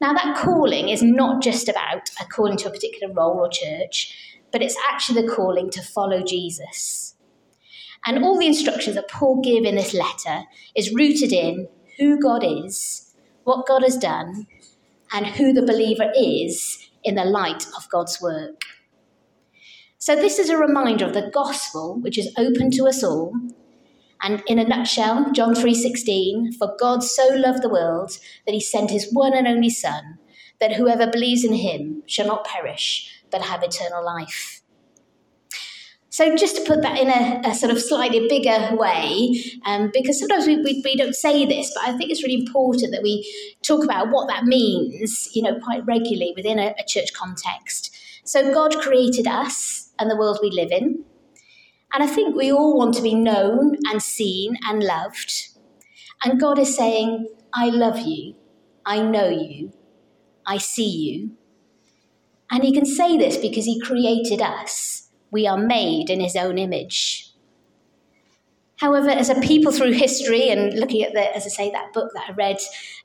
Now, 0.01 0.13
that 0.13 0.37
calling 0.37 0.91
is 0.91 1.03
not 1.03 1.43
just 1.43 1.69
about 1.69 2.11
a 2.21 2.25
calling 2.25 2.57
to 2.59 2.69
a 2.69 2.71
particular 2.71 3.13
role 3.13 3.41
or 3.41 3.49
church, 3.49 4.17
but 4.53 4.63
it's 4.63 4.77
actually 4.89 5.23
the 5.23 5.35
calling 5.35 5.69
to 5.71 5.83
follow 5.83 6.23
Jesus. 6.23 7.17
And 8.07 8.23
all 8.23 8.39
the 8.39 8.47
instructions 8.47 8.95
that 8.95 9.11
Paul 9.11 9.41
give 9.43 9.65
in 9.65 9.75
this 9.75 9.93
letter 9.93 10.45
is 10.77 10.95
rooted 10.95 11.33
in 11.33 11.67
who 11.99 12.21
God 12.21 12.45
is, 12.45 13.13
what 13.43 13.67
God 13.67 13.83
has 13.83 13.97
done, 13.97 14.47
and 15.13 15.27
who 15.27 15.53
the 15.53 15.67
believer 15.67 16.13
is 16.17 16.91
in 17.05 17.15
the 17.15 17.25
light 17.25 17.67
of 17.77 17.89
God's 17.91 18.21
work. 18.21 18.63
So, 19.99 20.17
this 20.17 20.39
is 20.39 20.51
a 20.51 20.59
reminder 20.59 21.05
of 21.05 21.15
the 21.15 21.31
gospel, 21.33 21.99
which 22.01 22.19
is 22.19 22.33
open 22.37 22.71
to 22.73 22.87
us 22.87 23.03
all. 23.03 23.33
And 24.21 24.43
in 24.47 24.59
a 24.59 24.65
nutshell, 24.65 25.33
John 25.33 25.55
3:16, 25.55 26.53
for 26.53 26.75
God 26.79 27.03
so 27.03 27.29
loved 27.29 27.63
the 27.63 27.69
world 27.69 28.19
that 28.47 28.55
he 28.55 28.61
sent 28.61 28.91
his 28.91 29.13
one 29.13 29.35
and 29.35 29.47
only 29.47 29.71
son, 29.71 30.19
that 30.61 30.75
whoever 30.75 31.07
believes 31.07 31.45
in 31.45 31.55
him 31.55 32.03
shall 32.07 32.27
not 32.27 32.47
perish, 32.47 33.23
but 33.31 33.43
have 33.43 33.63
eternal 33.63 34.05
life. 34.05 34.64
So, 36.15 36.37
just 36.37 36.55
to 36.55 36.63
put 36.63 36.81
that 36.83 36.97
in 36.97 37.09
a, 37.09 37.41
a 37.45 37.53
sort 37.57 37.73
of 37.73 37.83
slightly 37.83 38.29
bigger 38.29 38.77
way, 38.77 39.35
um, 39.67 39.91
because 39.93 40.21
sometimes 40.21 40.47
we, 40.47 40.59
we, 40.59 40.81
we, 40.85 40.95
don't 40.95 41.17
say 41.17 41.45
this, 41.45 41.73
but 41.75 41.89
I 41.89 41.99
think 41.99 42.13
it's 42.13 42.23
really 42.23 42.47
important 42.47 42.93
that 42.93 43.03
we 43.03 43.29
talk 43.65 43.83
about 43.83 44.13
what 44.13 44.29
that 44.29 44.45
means, 44.45 45.29
you 45.35 45.43
know, 45.43 45.59
quite 45.59 45.85
regularly 45.87 46.33
within 46.37 46.61
a, 46.61 46.73
a 46.79 46.85
church 46.87 47.13
context. 47.15 47.93
So, 48.23 48.55
God 48.55 48.77
created 48.77 49.27
us 49.27 49.91
and 49.99 50.09
the 50.09 50.17
world 50.17 50.39
we 50.41 50.53
live 50.53 50.71
in. 50.71 51.05
And 51.93 52.05
I 52.05 52.07
think 52.07 52.37
we 52.37 52.53
all 52.53 52.79
want 52.79 52.95
to 52.95 53.03
be 53.03 53.17
known 53.17 53.77
and 53.91 54.01
seen 54.01 54.57
and 54.69 54.85
loved. 54.85 55.49
And 56.25 56.39
God 56.39 56.61
is 56.61 56.77
saying, 56.77 57.27
I 57.53 57.71
love 57.71 57.99
you, 57.99 58.37
I 58.87 59.03
know 59.03 59.31
you, 59.31 59.73
I 60.47 60.59
see 60.59 60.97
you. 60.97 61.33
And 62.53 62.63
He 62.63 62.73
can 62.73 62.87
say 62.87 63.19
this 63.19 63.37
because 63.37 63.65
He 63.65 63.81
created 63.81 64.41
us 64.41 65.04
we 65.35 65.49
are 65.49 65.59
made 65.59 66.11
in 66.11 66.21
his 66.21 66.37
own 66.37 66.59
image. 66.59 67.33
However, 68.77 69.11
as 69.11 69.29
a 69.29 69.41
people 69.41 69.73
through 69.73 69.93
history 69.93 70.49
and 70.49 70.79
looking 70.79 71.03
at 71.03 71.13
the, 71.13 71.35
as 71.35 71.45
I 71.45 71.49
say, 71.49 71.71
that 71.73 71.93
book 71.93 72.13
that 72.15 72.31
I 72.31 72.33
read 72.35 72.59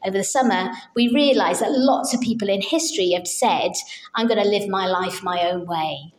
over 0.06 0.16
the 0.16 0.24
summer, 0.24 0.70
we 0.96 1.12
realise 1.12 1.60
that 1.60 1.72
lots 1.72 2.14
of 2.14 2.22
people 2.22 2.48
in 2.48 2.62
history 2.62 3.14
have 3.14 3.26
said, 3.26 3.72
I'm 4.14 4.28
going 4.28 4.42
to 4.42 4.48
live 4.48 4.70
my 4.70 4.86
life 4.86 5.24
my 5.24 5.50
own 5.50 5.66
way. 5.66 6.14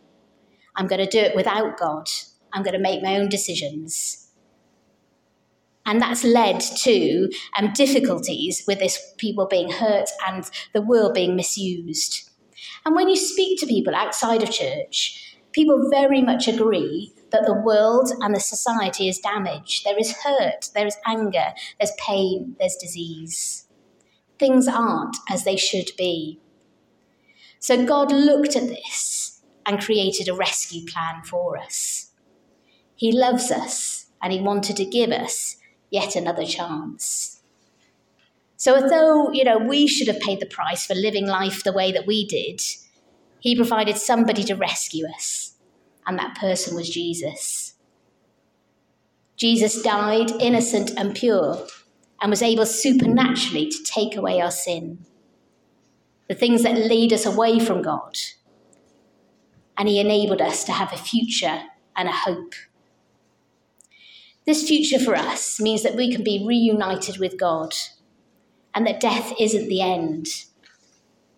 I'm 0.74 0.88
going 0.88 1.04
to 1.04 1.08
do 1.08 1.20
it 1.20 1.36
without 1.36 1.78
God. 1.78 2.08
I'm 2.52 2.64
going 2.64 2.74
to 2.74 2.80
make 2.80 3.04
my 3.04 3.16
own 3.16 3.28
decisions. 3.28 4.32
And 5.86 6.02
that's 6.02 6.24
led 6.24 6.58
to 6.58 7.30
um, 7.56 7.72
difficulties 7.72 8.64
with 8.66 8.80
this 8.80 8.98
people 9.16 9.46
being 9.46 9.70
hurt 9.70 10.08
and 10.26 10.50
the 10.74 10.82
world 10.82 11.14
being 11.14 11.36
misused. 11.36 12.30
And 12.84 12.96
when 12.96 13.08
you 13.08 13.16
speak 13.16 13.60
to 13.60 13.66
people 13.66 13.94
outside 13.94 14.42
of 14.42 14.50
church, 14.50 15.30
people 15.52 15.88
very 15.90 16.22
much 16.22 16.48
agree 16.48 17.12
that 17.30 17.46
the 17.46 17.54
world 17.54 18.10
and 18.20 18.34
the 18.34 18.40
society 18.40 19.08
is 19.08 19.18
damaged. 19.18 19.84
There 19.84 19.98
is 19.98 20.16
hurt, 20.24 20.70
there 20.74 20.86
is 20.86 20.96
anger, 21.06 21.52
there's 21.78 21.92
pain, 21.98 22.56
there's 22.58 22.76
disease. 22.76 23.66
Things 24.38 24.66
aren't 24.68 25.16
as 25.28 25.44
they 25.44 25.56
should 25.56 25.90
be. 25.96 26.40
So 27.58 27.84
God 27.84 28.10
looked 28.10 28.56
at 28.56 28.68
this 28.68 29.42
and 29.66 29.80
created 29.80 30.28
a 30.28 30.34
rescue 30.34 30.86
plan 30.86 31.22
for 31.24 31.58
us. 31.58 32.10
He 32.96 33.12
loves 33.12 33.50
us 33.50 34.06
and 34.22 34.32
He 34.32 34.40
wanted 34.40 34.76
to 34.76 34.84
give 34.84 35.10
us 35.10 35.56
yet 35.90 36.16
another 36.16 36.44
chance. 36.44 37.40
So, 38.56 38.74
although, 38.74 39.32
you 39.32 39.44
know, 39.44 39.56
we 39.56 39.86
should 39.86 40.08
have 40.08 40.20
paid 40.20 40.40
the 40.40 40.46
price 40.46 40.84
for 40.84 40.94
living 40.94 41.26
life 41.26 41.64
the 41.64 41.72
way 41.72 41.92
that 41.92 42.06
we 42.06 42.26
did, 42.26 42.60
he 43.40 43.56
provided 43.56 43.96
somebody 43.96 44.44
to 44.44 44.54
rescue 44.54 45.06
us, 45.06 45.54
and 46.06 46.18
that 46.18 46.36
person 46.36 46.76
was 46.76 46.90
Jesus. 46.90 47.74
Jesus 49.36 49.80
died 49.80 50.30
innocent 50.32 50.92
and 50.98 51.14
pure 51.14 51.66
and 52.20 52.28
was 52.28 52.42
able 52.42 52.66
supernaturally 52.66 53.70
to 53.70 53.82
take 53.82 54.14
away 54.14 54.40
our 54.40 54.50
sin, 54.50 55.06
the 56.28 56.34
things 56.34 56.62
that 56.62 56.76
lead 56.76 57.12
us 57.12 57.24
away 57.24 57.58
from 57.58 57.80
God. 57.80 58.18
And 59.78 59.88
he 59.88 59.98
enabled 59.98 60.42
us 60.42 60.62
to 60.64 60.72
have 60.72 60.92
a 60.92 60.98
future 60.98 61.62
and 61.96 62.06
a 62.06 62.12
hope. 62.12 62.52
This 64.44 64.68
future 64.68 64.98
for 64.98 65.16
us 65.16 65.58
means 65.58 65.82
that 65.82 65.96
we 65.96 66.12
can 66.12 66.22
be 66.22 66.44
reunited 66.46 67.16
with 67.16 67.40
God 67.40 67.74
and 68.74 68.86
that 68.86 69.00
death 69.00 69.32
isn't 69.40 69.68
the 69.68 69.80
end 69.80 70.26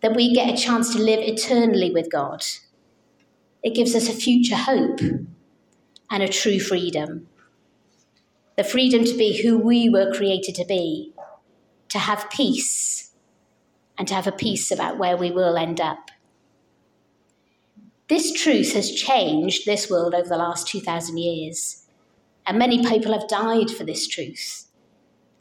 that 0.03 0.17
we 0.17 0.35
get 0.35 0.53
a 0.53 0.61
chance 0.61 0.93
to 0.93 1.01
live 1.01 1.21
eternally 1.21 1.91
with 1.91 2.11
God. 2.11 2.45
It 3.63 3.75
gives 3.75 3.95
us 3.95 4.09
a 4.09 4.13
future 4.13 4.57
hope 4.57 4.99
and 6.11 6.23
a 6.23 6.29
true 6.29 6.59
freedom. 6.59 7.29
The 8.57 8.65
freedom 8.65 9.05
to 9.05 9.17
be 9.17 9.43
who 9.43 9.57
we 9.57 9.89
were 9.89 10.13
created 10.13 10.57
to 10.57 10.65
be, 10.65 11.15
to 11.89 11.99
have 11.99 12.29
peace, 12.31 13.13
and 13.97 14.09
to 14.09 14.15
have 14.15 14.27
a 14.27 14.33
peace 14.33 14.71
about 14.71 14.99
where 14.99 15.17
we 15.17 15.31
will 15.31 15.57
end 15.57 15.81
up. 15.81 16.11
This 18.09 18.33
truth 18.33 18.75
has 18.75 18.91
changed 18.91 19.65
this 19.65 19.89
world 19.89 20.15
over 20.15 20.29
the 20.29 20.37
last 20.37 20.67
2,000 20.67 21.17
years, 21.17 21.87
and 22.45 22.59
many 22.59 22.85
people 22.85 23.13
have 23.13 23.29
died 23.29 23.71
for 23.71 23.85
this 23.85 24.07
truth. 24.09 24.67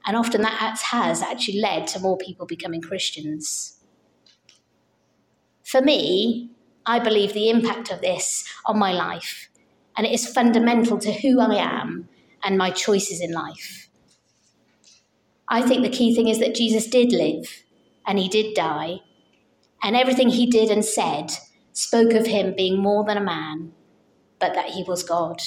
And 0.05 0.15
often 0.15 0.41
that 0.41 0.79
has 0.91 1.21
actually 1.21 1.59
led 1.59 1.87
to 1.87 1.99
more 1.99 2.17
people 2.17 2.45
becoming 2.45 2.81
Christians. 2.81 3.80
For 5.71 5.81
me, 5.81 6.49
I 6.85 6.99
believe 6.99 7.31
the 7.31 7.49
impact 7.49 7.93
of 7.93 8.01
this 8.01 8.43
on 8.65 8.77
my 8.77 8.91
life, 8.91 9.47
and 9.95 10.05
it 10.05 10.11
is 10.11 10.27
fundamental 10.27 10.99
to 10.99 11.13
who 11.13 11.39
I 11.39 11.55
am 11.55 12.09
and 12.43 12.57
my 12.57 12.71
choices 12.71 13.21
in 13.21 13.31
life. 13.31 13.87
I 15.47 15.61
think 15.61 15.83
the 15.83 15.97
key 15.97 16.13
thing 16.13 16.27
is 16.27 16.39
that 16.39 16.55
Jesus 16.55 16.87
did 16.87 17.13
live 17.13 17.63
and 18.05 18.19
he 18.19 18.27
did 18.27 18.53
die, 18.53 18.99
and 19.81 19.95
everything 19.95 20.27
he 20.27 20.45
did 20.45 20.69
and 20.69 20.83
said 20.83 21.31
spoke 21.71 22.11
of 22.11 22.27
him 22.27 22.53
being 22.53 22.77
more 22.77 23.05
than 23.05 23.15
a 23.15 23.23
man, 23.23 23.71
but 24.39 24.53
that 24.53 24.71
he 24.71 24.83
was 24.83 25.03
God. 25.03 25.39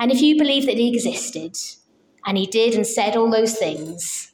And 0.00 0.10
if 0.10 0.20
you 0.20 0.36
believe 0.36 0.66
that 0.66 0.76
he 0.76 0.92
existed 0.92 1.56
and 2.26 2.36
he 2.36 2.46
did 2.46 2.74
and 2.74 2.84
said 2.84 3.14
all 3.14 3.30
those 3.30 3.56
things, 3.56 4.32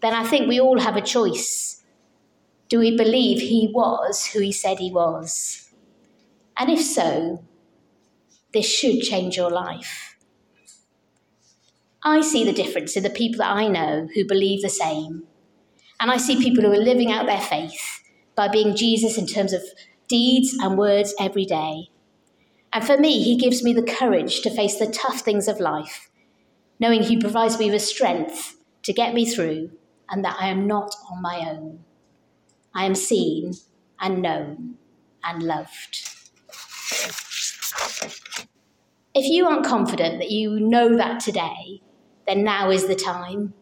then 0.00 0.14
I 0.14 0.24
think 0.24 0.48
we 0.48 0.58
all 0.58 0.80
have 0.80 0.96
a 0.96 1.02
choice 1.02 1.83
do 2.74 2.80
we 2.80 2.96
believe 2.96 3.38
he 3.38 3.70
was 3.72 4.26
who 4.26 4.40
he 4.40 4.50
said 4.50 4.80
he 4.80 4.90
was? 4.90 5.70
And 6.58 6.68
if 6.68 6.82
so, 6.82 7.44
this 8.52 8.66
should 8.66 9.00
change 9.00 9.36
your 9.36 9.48
life. 9.48 10.16
I 12.02 12.20
see 12.20 12.42
the 12.42 12.52
difference 12.52 12.96
in 12.96 13.04
the 13.04 13.10
people 13.10 13.38
that 13.38 13.52
I 13.52 13.68
know 13.68 14.08
who 14.12 14.26
believe 14.26 14.60
the 14.60 14.68
same. 14.68 15.22
And 16.00 16.10
I 16.10 16.16
see 16.16 16.42
people 16.42 16.64
who 16.64 16.72
are 16.72 16.90
living 16.90 17.12
out 17.12 17.26
their 17.26 17.40
faith 17.40 18.02
by 18.34 18.48
being 18.48 18.74
Jesus 18.74 19.16
in 19.16 19.28
terms 19.28 19.52
of 19.52 19.62
deeds 20.08 20.52
and 20.60 20.76
words 20.76 21.14
every 21.20 21.44
day. 21.44 21.90
And 22.72 22.84
for 22.84 22.98
me, 22.98 23.22
he 23.22 23.36
gives 23.36 23.62
me 23.62 23.72
the 23.72 23.84
courage 23.84 24.40
to 24.40 24.50
face 24.50 24.80
the 24.80 24.90
tough 24.90 25.20
things 25.20 25.46
of 25.46 25.60
life, 25.60 26.10
knowing 26.80 27.04
he 27.04 27.20
provides 27.20 27.56
me 27.56 27.70
with 27.70 27.82
strength 27.82 28.56
to 28.82 28.92
get 28.92 29.14
me 29.14 29.24
through 29.24 29.70
and 30.10 30.24
that 30.24 30.38
I 30.40 30.48
am 30.48 30.66
not 30.66 30.92
on 31.08 31.22
my 31.22 31.48
own. 31.48 31.84
I 32.74 32.84
am 32.84 32.94
seen 32.94 33.52
and 34.00 34.20
known 34.20 34.76
and 35.22 35.42
loved. 35.42 36.10
If 39.14 39.30
you 39.30 39.46
aren't 39.46 39.64
confident 39.64 40.18
that 40.18 40.32
you 40.32 40.58
know 40.58 40.96
that 40.96 41.20
today, 41.20 41.80
then 42.26 42.42
now 42.42 42.70
is 42.70 42.88
the 42.88 42.96
time. 42.96 43.54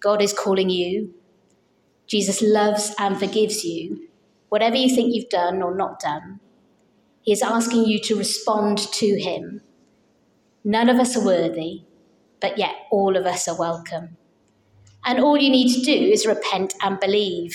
God 0.00 0.22
is 0.22 0.32
calling 0.32 0.70
you. 0.70 1.12
Jesus 2.06 2.40
loves 2.40 2.94
and 2.98 3.18
forgives 3.18 3.64
you, 3.64 4.08
whatever 4.48 4.76
you 4.76 4.94
think 4.94 5.14
you've 5.14 5.28
done 5.28 5.62
or 5.62 5.76
not 5.76 6.00
done. 6.00 6.40
He 7.20 7.32
is 7.32 7.42
asking 7.42 7.84
you 7.84 8.00
to 8.00 8.16
respond 8.16 8.78
to 8.78 9.20
Him. 9.20 9.60
None 10.64 10.88
of 10.88 10.98
us 10.98 11.16
are 11.16 11.24
worthy, 11.24 11.82
but 12.40 12.56
yet 12.56 12.74
all 12.90 13.16
of 13.16 13.26
us 13.26 13.46
are 13.46 13.58
welcome. 13.58 14.16
And 15.04 15.20
all 15.20 15.36
you 15.36 15.50
need 15.50 15.74
to 15.74 15.82
do 15.82 15.92
is 15.92 16.26
repent 16.26 16.72
and 16.82 16.98
believe. 16.98 17.54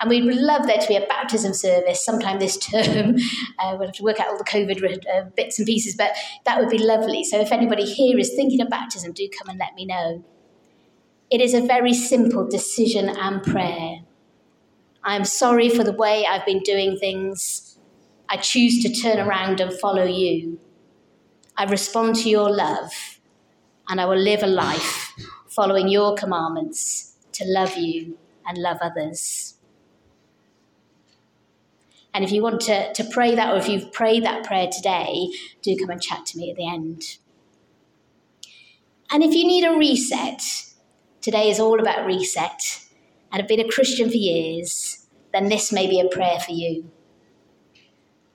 And 0.00 0.10
we 0.10 0.22
would 0.22 0.36
love 0.36 0.66
there 0.66 0.78
to 0.78 0.88
be 0.88 0.96
a 0.96 1.06
baptism 1.06 1.54
service 1.54 2.04
sometime 2.04 2.38
this 2.38 2.56
term. 2.70 3.16
Uh, 3.58 3.76
we'll 3.78 3.88
have 3.88 3.92
to 3.96 4.02
work 4.02 4.20
out 4.20 4.28
all 4.28 4.38
the 4.38 4.44
COVID 4.44 5.04
uh, 5.12 5.30
bits 5.36 5.58
and 5.58 5.66
pieces, 5.66 5.94
but 5.96 6.12
that 6.44 6.58
would 6.58 6.70
be 6.70 6.78
lovely. 6.78 7.24
So 7.24 7.40
if 7.40 7.52
anybody 7.52 7.84
here 7.84 8.18
is 8.18 8.34
thinking 8.34 8.60
of 8.60 8.68
baptism, 8.68 9.12
do 9.12 9.28
come 9.28 9.48
and 9.48 9.58
let 9.58 9.74
me 9.74 9.86
know. 9.86 10.24
It 11.30 11.40
is 11.40 11.54
a 11.54 11.60
very 11.60 11.94
simple 11.94 12.46
decision 12.46 13.08
and 13.08 13.42
prayer. 13.42 14.00
I 15.02 15.16
am 15.16 15.24
sorry 15.24 15.68
for 15.68 15.84
the 15.84 15.92
way 15.92 16.26
I've 16.26 16.46
been 16.46 16.60
doing 16.60 16.96
things. 16.96 17.78
I 18.28 18.36
choose 18.36 18.82
to 18.82 18.92
turn 18.92 19.18
around 19.18 19.60
and 19.60 19.72
follow 19.72 20.04
you. 20.04 20.58
I 21.56 21.64
respond 21.64 22.16
to 22.16 22.30
your 22.30 22.50
love, 22.50 22.90
and 23.88 24.00
I 24.00 24.06
will 24.06 24.18
live 24.18 24.42
a 24.42 24.46
life 24.46 25.12
following 25.48 25.88
your 25.88 26.14
commandments 26.14 27.16
to 27.32 27.44
love 27.46 27.76
you 27.76 28.18
and 28.46 28.58
love 28.58 28.78
others. 28.80 29.54
And 32.14 32.24
if 32.24 32.30
you 32.30 32.42
want 32.42 32.60
to, 32.62 32.92
to 32.92 33.04
pray 33.04 33.34
that, 33.34 33.52
or 33.52 33.58
if 33.58 33.68
you've 33.68 33.92
prayed 33.92 34.24
that 34.24 34.44
prayer 34.44 34.68
today, 34.70 35.28
do 35.62 35.76
come 35.76 35.90
and 35.90 36.00
chat 36.00 36.24
to 36.26 36.38
me 36.38 36.50
at 36.50 36.56
the 36.56 36.68
end. 36.68 37.18
And 39.10 39.22
if 39.22 39.34
you 39.34 39.44
need 39.46 39.64
a 39.64 39.76
reset, 39.76 40.40
today 41.20 41.50
is 41.50 41.58
all 41.58 41.80
about 41.80 42.06
reset, 42.06 42.80
and 43.32 43.40
have 43.40 43.48
been 43.48 43.60
a 43.60 43.68
Christian 43.68 44.08
for 44.08 44.16
years, 44.16 45.08
then 45.32 45.48
this 45.48 45.72
may 45.72 45.88
be 45.88 45.98
a 45.98 46.08
prayer 46.08 46.38
for 46.38 46.52
you. 46.52 46.90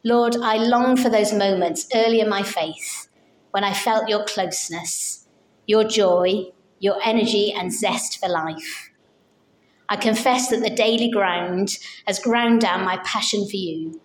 Lord, 0.04 0.36
I 0.36 0.58
long 0.58 0.98
for 0.98 1.10
those 1.10 1.34
moments 1.34 1.88
early 1.96 2.20
in 2.20 2.30
my 2.30 2.44
faith 2.44 3.08
when 3.52 3.64
I 3.64 3.74
felt 3.74 4.10
your 4.10 4.26
closeness, 4.26 5.28
your 5.66 5.86
joy, 5.86 6.52
your 6.80 6.98
energy, 7.04 7.54
and 7.54 7.74
zest 7.74 8.20
for 8.20 8.28
life. 8.28 8.89
I 9.92 9.96
confess 9.96 10.50
that 10.50 10.62
the 10.62 10.70
daily 10.70 11.10
ground 11.10 11.80
has 12.06 12.20
ground 12.20 12.62
down 12.62 12.86
my 12.86 12.98
passion 12.98 13.50
for 13.50 13.56
you. 13.56 14.00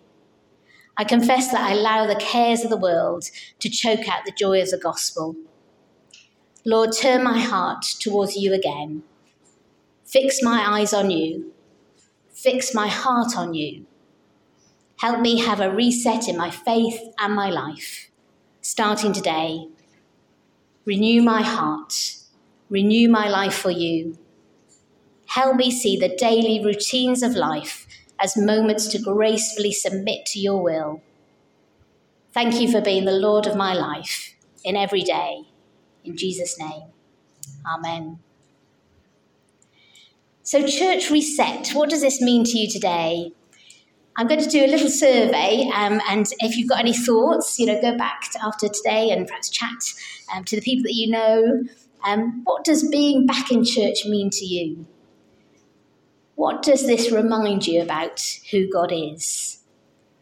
I 0.97 1.03
confess 1.03 1.51
that 1.51 1.61
I 1.61 1.73
allow 1.73 2.07
the 2.07 2.15
cares 2.15 2.63
of 2.63 2.71
the 2.71 2.77
world 2.77 3.25
to 3.59 3.69
choke 3.69 4.07
out 4.09 4.25
the 4.25 4.31
joy 4.31 4.61
of 4.61 4.71
the 4.71 4.79
gospel. 4.79 5.35
Lord, 6.65 6.93
turn 6.93 7.23
my 7.23 7.37
heart 7.37 7.85
towards 7.99 8.35
you 8.35 8.51
again. 8.51 9.03
Fix 10.05 10.41
my 10.41 10.65
eyes 10.67 10.91
on 10.91 11.11
you. 11.11 11.53
Fix 12.33 12.73
my 12.73 12.87
heart 12.87 13.37
on 13.37 13.53
you. 13.53 13.85
Help 15.01 15.19
me 15.19 15.39
have 15.39 15.59
a 15.59 15.69
reset 15.69 16.27
in 16.27 16.35
my 16.35 16.49
faith 16.49 16.99
and 17.19 17.35
my 17.35 17.51
life, 17.51 18.09
starting 18.61 19.13
today. 19.13 19.67
Renew 20.85 21.21
my 21.21 21.43
heart. 21.43 22.15
Renew 22.69 23.07
my 23.07 23.29
life 23.29 23.53
for 23.53 23.71
you. 23.71 24.17
Help 25.27 25.55
me 25.55 25.71
see 25.71 25.97
the 25.97 26.15
daily 26.15 26.63
routines 26.63 27.23
of 27.23 27.35
life 27.35 27.87
as 28.19 28.37
moments 28.37 28.87
to 28.87 28.99
gracefully 28.99 29.71
submit 29.71 30.25
to 30.27 30.39
your 30.39 30.61
will. 30.61 31.01
Thank 32.33 32.59
you 32.59 32.71
for 32.71 32.81
being 32.81 33.05
the 33.05 33.11
Lord 33.11 33.47
of 33.47 33.55
my 33.55 33.73
life 33.73 34.35
in 34.63 34.75
every 34.75 35.03
day. 35.03 35.43
In 36.03 36.17
Jesus' 36.17 36.59
name, 36.59 36.89
Amen. 37.65 38.19
So, 40.43 40.65
church 40.67 41.09
reset, 41.09 41.69
what 41.69 41.89
does 41.89 42.01
this 42.01 42.21
mean 42.21 42.43
to 42.43 42.57
you 42.57 42.69
today? 42.69 43.31
I'm 44.17 44.27
going 44.27 44.41
to 44.41 44.49
do 44.49 44.63
a 44.63 44.67
little 44.67 44.89
survey, 44.89 45.69
um, 45.73 45.99
and 46.07 46.25
if 46.39 46.55
you've 46.55 46.69
got 46.69 46.79
any 46.79 46.95
thoughts, 46.95 47.59
you 47.59 47.65
know, 47.65 47.81
go 47.81 47.97
back 47.97 48.31
to 48.31 48.45
after 48.45 48.67
today 48.69 49.09
and 49.09 49.27
perhaps 49.27 49.49
chat 49.49 49.69
um, 50.33 50.43
to 50.45 50.55
the 50.55 50.61
people 50.61 50.83
that 50.83 50.93
you 50.93 51.09
know. 51.09 51.63
Um, 52.05 52.43
what 52.43 52.63
does 52.63 52.87
being 52.87 53.25
back 53.25 53.51
in 53.51 53.65
church 53.65 54.05
mean 54.05 54.29
to 54.29 54.45
you? 54.45 54.85
What 56.35 56.63
does 56.63 56.85
this 56.85 57.11
remind 57.11 57.65
you 57.65 57.81
about 57.81 58.21
who 58.51 58.69
God 58.69 58.91
is? 58.91 59.59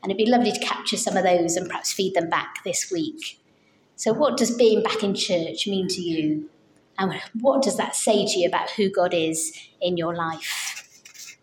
And 0.02 0.12
it'd 0.12 0.24
be 0.24 0.30
lovely 0.30 0.52
to 0.52 0.60
capture 0.60 0.98
some 0.98 1.18
of 1.18 1.24
those 1.24 1.56
and 1.56 1.68
perhaps 1.68 1.92
feed 1.92 2.14
them 2.14 2.30
back 2.30 2.64
this 2.64 2.92
week. 2.92 3.40
So, 3.96 4.14
what 4.14 4.38
does 4.38 4.56
being 4.56 4.84
back 4.84 5.04
in 5.04 5.16
church 5.16 5.66
mean 5.66 5.88
to 5.88 6.02
you? 6.02 6.50
And 7.00 7.14
what 7.42 7.64
does 7.64 7.78
that 7.78 7.96
say 7.96 8.26
to 8.26 8.40
you 8.40 8.48
about 8.48 8.70
who 8.72 8.92
God 8.92 9.14
is 9.14 9.58
in 9.82 9.98
your 9.98 10.14
life? 10.14 11.40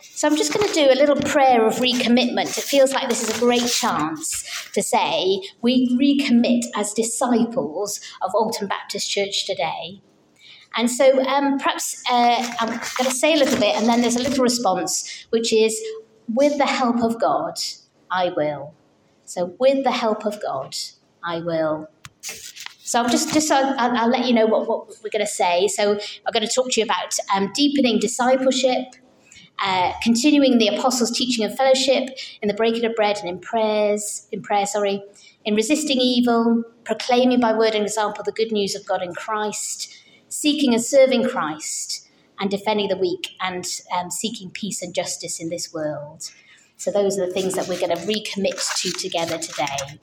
So, 0.00 0.28
I'm 0.28 0.36
just 0.36 0.54
going 0.54 0.66
to 0.66 0.74
do 0.74 0.90
a 0.90 0.94
little 0.94 1.16
prayer 1.16 1.66
of 1.66 1.74
recommitment. 1.76 2.56
It 2.56 2.64
feels 2.64 2.92
like 2.92 3.08
this 3.08 3.22
is 3.22 3.36
a 3.36 3.40
great 3.40 3.66
chance 3.66 4.70
to 4.72 4.82
say 4.82 5.42
we 5.60 5.88
recommit 5.98 6.64
as 6.74 6.94
disciples 6.94 8.00
of 8.22 8.30
Alton 8.34 8.66
Baptist 8.68 9.10
Church 9.10 9.44
today 9.44 10.00
and 10.76 10.90
so 10.90 11.22
um, 11.24 11.58
perhaps 11.58 12.02
uh, 12.10 12.54
I'm 12.60 12.68
going 12.68 12.80
to 12.80 13.10
say 13.10 13.34
a 13.34 13.36
little 13.36 13.58
bit, 13.58 13.76
and 13.76 13.86
then 13.86 14.00
there's 14.02 14.16
a 14.16 14.22
little 14.22 14.42
response, 14.44 15.26
which 15.30 15.52
is, 15.52 15.78
with 16.32 16.58
the 16.58 16.66
help 16.66 17.02
of 17.02 17.20
God, 17.20 17.58
I 18.10 18.30
will. 18.36 18.74
So, 19.24 19.54
with 19.58 19.84
the 19.84 19.90
help 19.90 20.24
of 20.24 20.40
God, 20.40 20.76
I 21.24 21.40
will. 21.40 21.88
So, 22.20 23.02
I'll 23.02 23.08
just, 23.08 23.32
just 23.32 23.50
I'll, 23.50 23.74
I'll 23.78 24.08
let 24.08 24.26
you 24.26 24.34
know 24.34 24.46
what, 24.46 24.68
what 24.68 24.88
we're 25.02 25.10
going 25.10 25.24
to 25.24 25.26
say. 25.26 25.66
So, 25.68 25.92
I'm 25.92 26.32
going 26.32 26.46
to 26.46 26.52
talk 26.52 26.70
to 26.70 26.80
you 26.80 26.84
about 26.84 27.16
um, 27.34 27.50
deepening 27.52 27.98
discipleship, 27.98 28.94
uh, 29.62 29.92
continuing 30.02 30.58
the 30.58 30.68
apostles' 30.68 31.10
teaching 31.10 31.44
and 31.44 31.56
fellowship 31.56 32.10
in 32.42 32.48
the 32.48 32.54
breaking 32.54 32.84
of 32.84 32.94
bread 32.94 33.18
and 33.18 33.28
in 33.28 33.38
prayers, 33.40 34.28
in 34.32 34.40
prayer, 34.40 34.66
sorry, 34.66 35.02
in 35.44 35.54
resisting 35.54 35.98
evil, 35.98 36.62
proclaiming 36.84 37.40
by 37.40 37.52
word 37.52 37.74
and 37.74 37.84
example 37.84 38.22
the 38.24 38.32
good 38.32 38.52
news 38.52 38.74
of 38.74 38.86
God 38.86 39.02
in 39.02 39.14
Christ, 39.14 39.96
seeking 40.30 40.72
and 40.72 40.82
serving 40.82 41.28
Christ 41.28 42.08
and 42.38 42.50
defending 42.50 42.88
the 42.88 42.96
weak 42.96 43.32
and 43.42 43.66
um, 43.94 44.10
seeking 44.10 44.50
peace 44.50 44.80
and 44.80 44.94
justice 44.94 45.40
in 45.40 45.50
this 45.50 45.74
world. 45.74 46.30
So, 46.76 46.90
those 46.90 47.18
are 47.18 47.26
the 47.26 47.32
things 47.32 47.54
that 47.54 47.68
we're 47.68 47.78
going 47.78 47.94
to 47.94 48.02
recommit 48.06 48.80
to 48.80 48.90
together 48.92 49.36
today. 49.36 50.00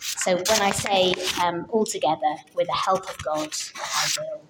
So, 0.00 0.36
when 0.36 0.60
I 0.60 0.70
say 0.70 1.14
um, 1.42 1.64
all 1.70 1.86
together, 1.86 2.36
with 2.54 2.66
the 2.66 2.74
help 2.74 3.08
of 3.08 3.16
God, 3.24 3.54
I 3.76 4.08
will. 4.18 4.42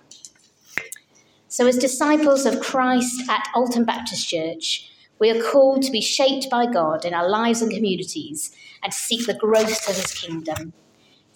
So, 1.47 1.69
as 1.69 1.79
disciples 1.79 2.45
of 2.45 2.61
Christ 2.61 3.29
at 3.29 3.47
Alton 3.55 3.85
Baptist 3.85 4.29
Church, 4.29 4.91
we 5.21 5.31
are 5.31 5.41
called 5.41 5.83
to 5.83 5.93
be 5.93 6.01
shaped 6.01 6.51
by 6.51 6.67
God 6.67 7.05
in 7.05 7.15
our 7.15 7.29
lives 7.29 7.63
and 7.63 7.71
communities 7.71 8.53
and 8.83 8.93
seek 8.93 9.27
the 9.27 9.35
growth 9.35 9.89
of 9.89 9.95
his 9.95 10.13
kingdom, 10.13 10.73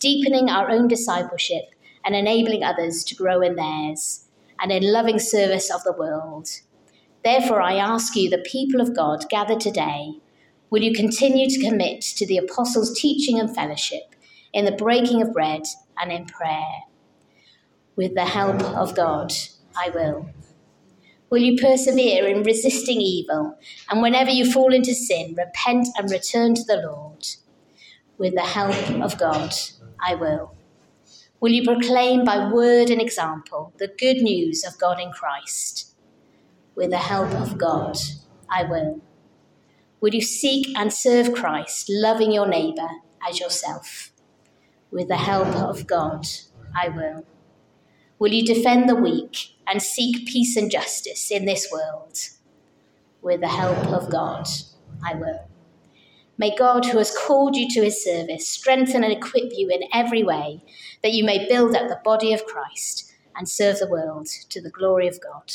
deepening 0.01 0.49
our 0.49 0.71
own 0.71 0.89
discipleship 0.89 1.74
and 2.05 2.15
enabling 2.15 2.63
others 2.63 3.03
to 3.05 3.15
grow 3.15 3.41
in 3.41 3.57
theirs, 3.57 4.27
and 4.61 4.71
in 4.71 4.93
loving 4.93 5.19
service 5.19 5.71
of 5.71 5.83
the 5.85 5.93
world. 5.93 6.49
Therefore, 7.25 7.63
I 7.63 7.77
ask 7.77 8.15
you, 8.15 8.29
the 8.29 8.39
people 8.39 8.81
of 8.81 8.95
God 8.95 9.29
gathered 9.31 9.61
today, 9.61 10.21
will 10.71 10.83
you 10.83 10.93
continue 10.93 11.49
to 11.49 11.67
commit 11.67 12.03
to 12.03 12.27
the 12.27 12.39
apostles' 12.39 12.99
teaching 12.99 13.41
and 13.41 13.55
fellowship, 13.55 14.15
in 14.53 14.65
the 14.65 14.73
breaking 14.73 15.23
of 15.23 15.33
bread 15.33 15.63
and 15.99 16.13
in 16.13 16.27
prayer? 16.27 16.83
With 17.97 18.15
the 18.15 18.27
help 18.27 18.61
of 18.63 18.95
God, 18.95 19.33
I 19.77 19.91
will. 19.91 20.31
Will 21.31 21.43
you 21.43 21.57
persevere 21.61 22.27
in 22.27 22.43
resisting 22.43 23.01
evil, 23.01 23.59
and 23.89 24.03
whenever 24.03 24.31
you 24.31 24.51
fall 24.51 24.73
into 24.73 24.95
sin, 24.95 25.35
repent 25.37 25.89
and 25.97 26.11
return 26.11 26.55
to 26.55 26.63
the 26.65 26.77
Lord? 26.77 27.27
With 28.19 28.35
the 28.35 28.43
help 28.43 28.77
of 29.03 29.19
God, 29.19 29.53
I 29.99 30.15
will. 30.15 30.54
Will 31.45 31.53
you 31.53 31.63
proclaim 31.63 32.25
by 32.25 32.51
word 32.51 32.89
and 32.89 33.03
example 33.03 33.75
the 33.77 33.93
good 33.99 34.23
news 34.23 34.65
of 34.65 34.79
God 34.79 34.99
in 34.99 35.13
Christ? 35.13 35.95
With 36.75 36.89
the 36.89 36.97
help 36.97 37.33
of 37.33 37.59
God, 37.59 37.99
I 38.49 38.63
will. 38.63 39.03
Will 40.01 40.15
you 40.15 40.23
seek 40.23 40.75
and 40.75 40.91
serve 40.91 41.35
Christ, 41.35 41.91
loving 41.91 42.33
your 42.33 42.49
neighbour 42.49 42.89
as 43.29 43.41
yourself? 43.41 44.11
With 44.91 45.09
the 45.09 45.19
help 45.19 45.49
of 45.49 45.87
God, 45.87 46.27
I 46.75 46.89
will. 46.89 47.27
Will 48.19 48.33
you 48.33 48.47
defend 48.47 48.89
the 48.89 48.97
weak 48.97 49.49
and 49.67 49.83
seek 49.83 50.27
peace 50.27 50.57
and 50.57 50.71
justice 50.71 51.31
in 51.31 51.45
this 51.45 51.69
world? 51.71 52.17
With 53.21 53.43
the 53.43 53.49
help 53.49 53.89
of 53.89 54.11
God, 54.11 54.49
I 55.05 55.15
will. 55.17 55.47
May 56.39 56.55
God, 56.57 56.87
who 56.87 56.99
has 56.99 57.17
called 57.17 57.57
you 57.57 57.69
to 57.71 57.85
his 57.85 58.05
service, 58.05 58.49
strengthen 58.49 59.05
and 59.05 59.13
equip 59.13 59.53
you 59.53 59.71
in 59.71 59.89
every 59.93 60.25
way, 60.25 60.63
that 61.03 61.13
you 61.13 61.25
may 61.25 61.49
build 61.49 61.77
up 61.77 61.89
the 61.89 62.01
body 62.05 62.33
of 62.33 62.45
Christ 62.45 63.13
and 63.37 63.49
serve 63.49 63.79
the 63.79 63.89
world 63.89 64.29
to 64.51 64.61
the 64.61 64.71
glory 64.71 65.09
of 65.09 65.21
God. 65.21 65.55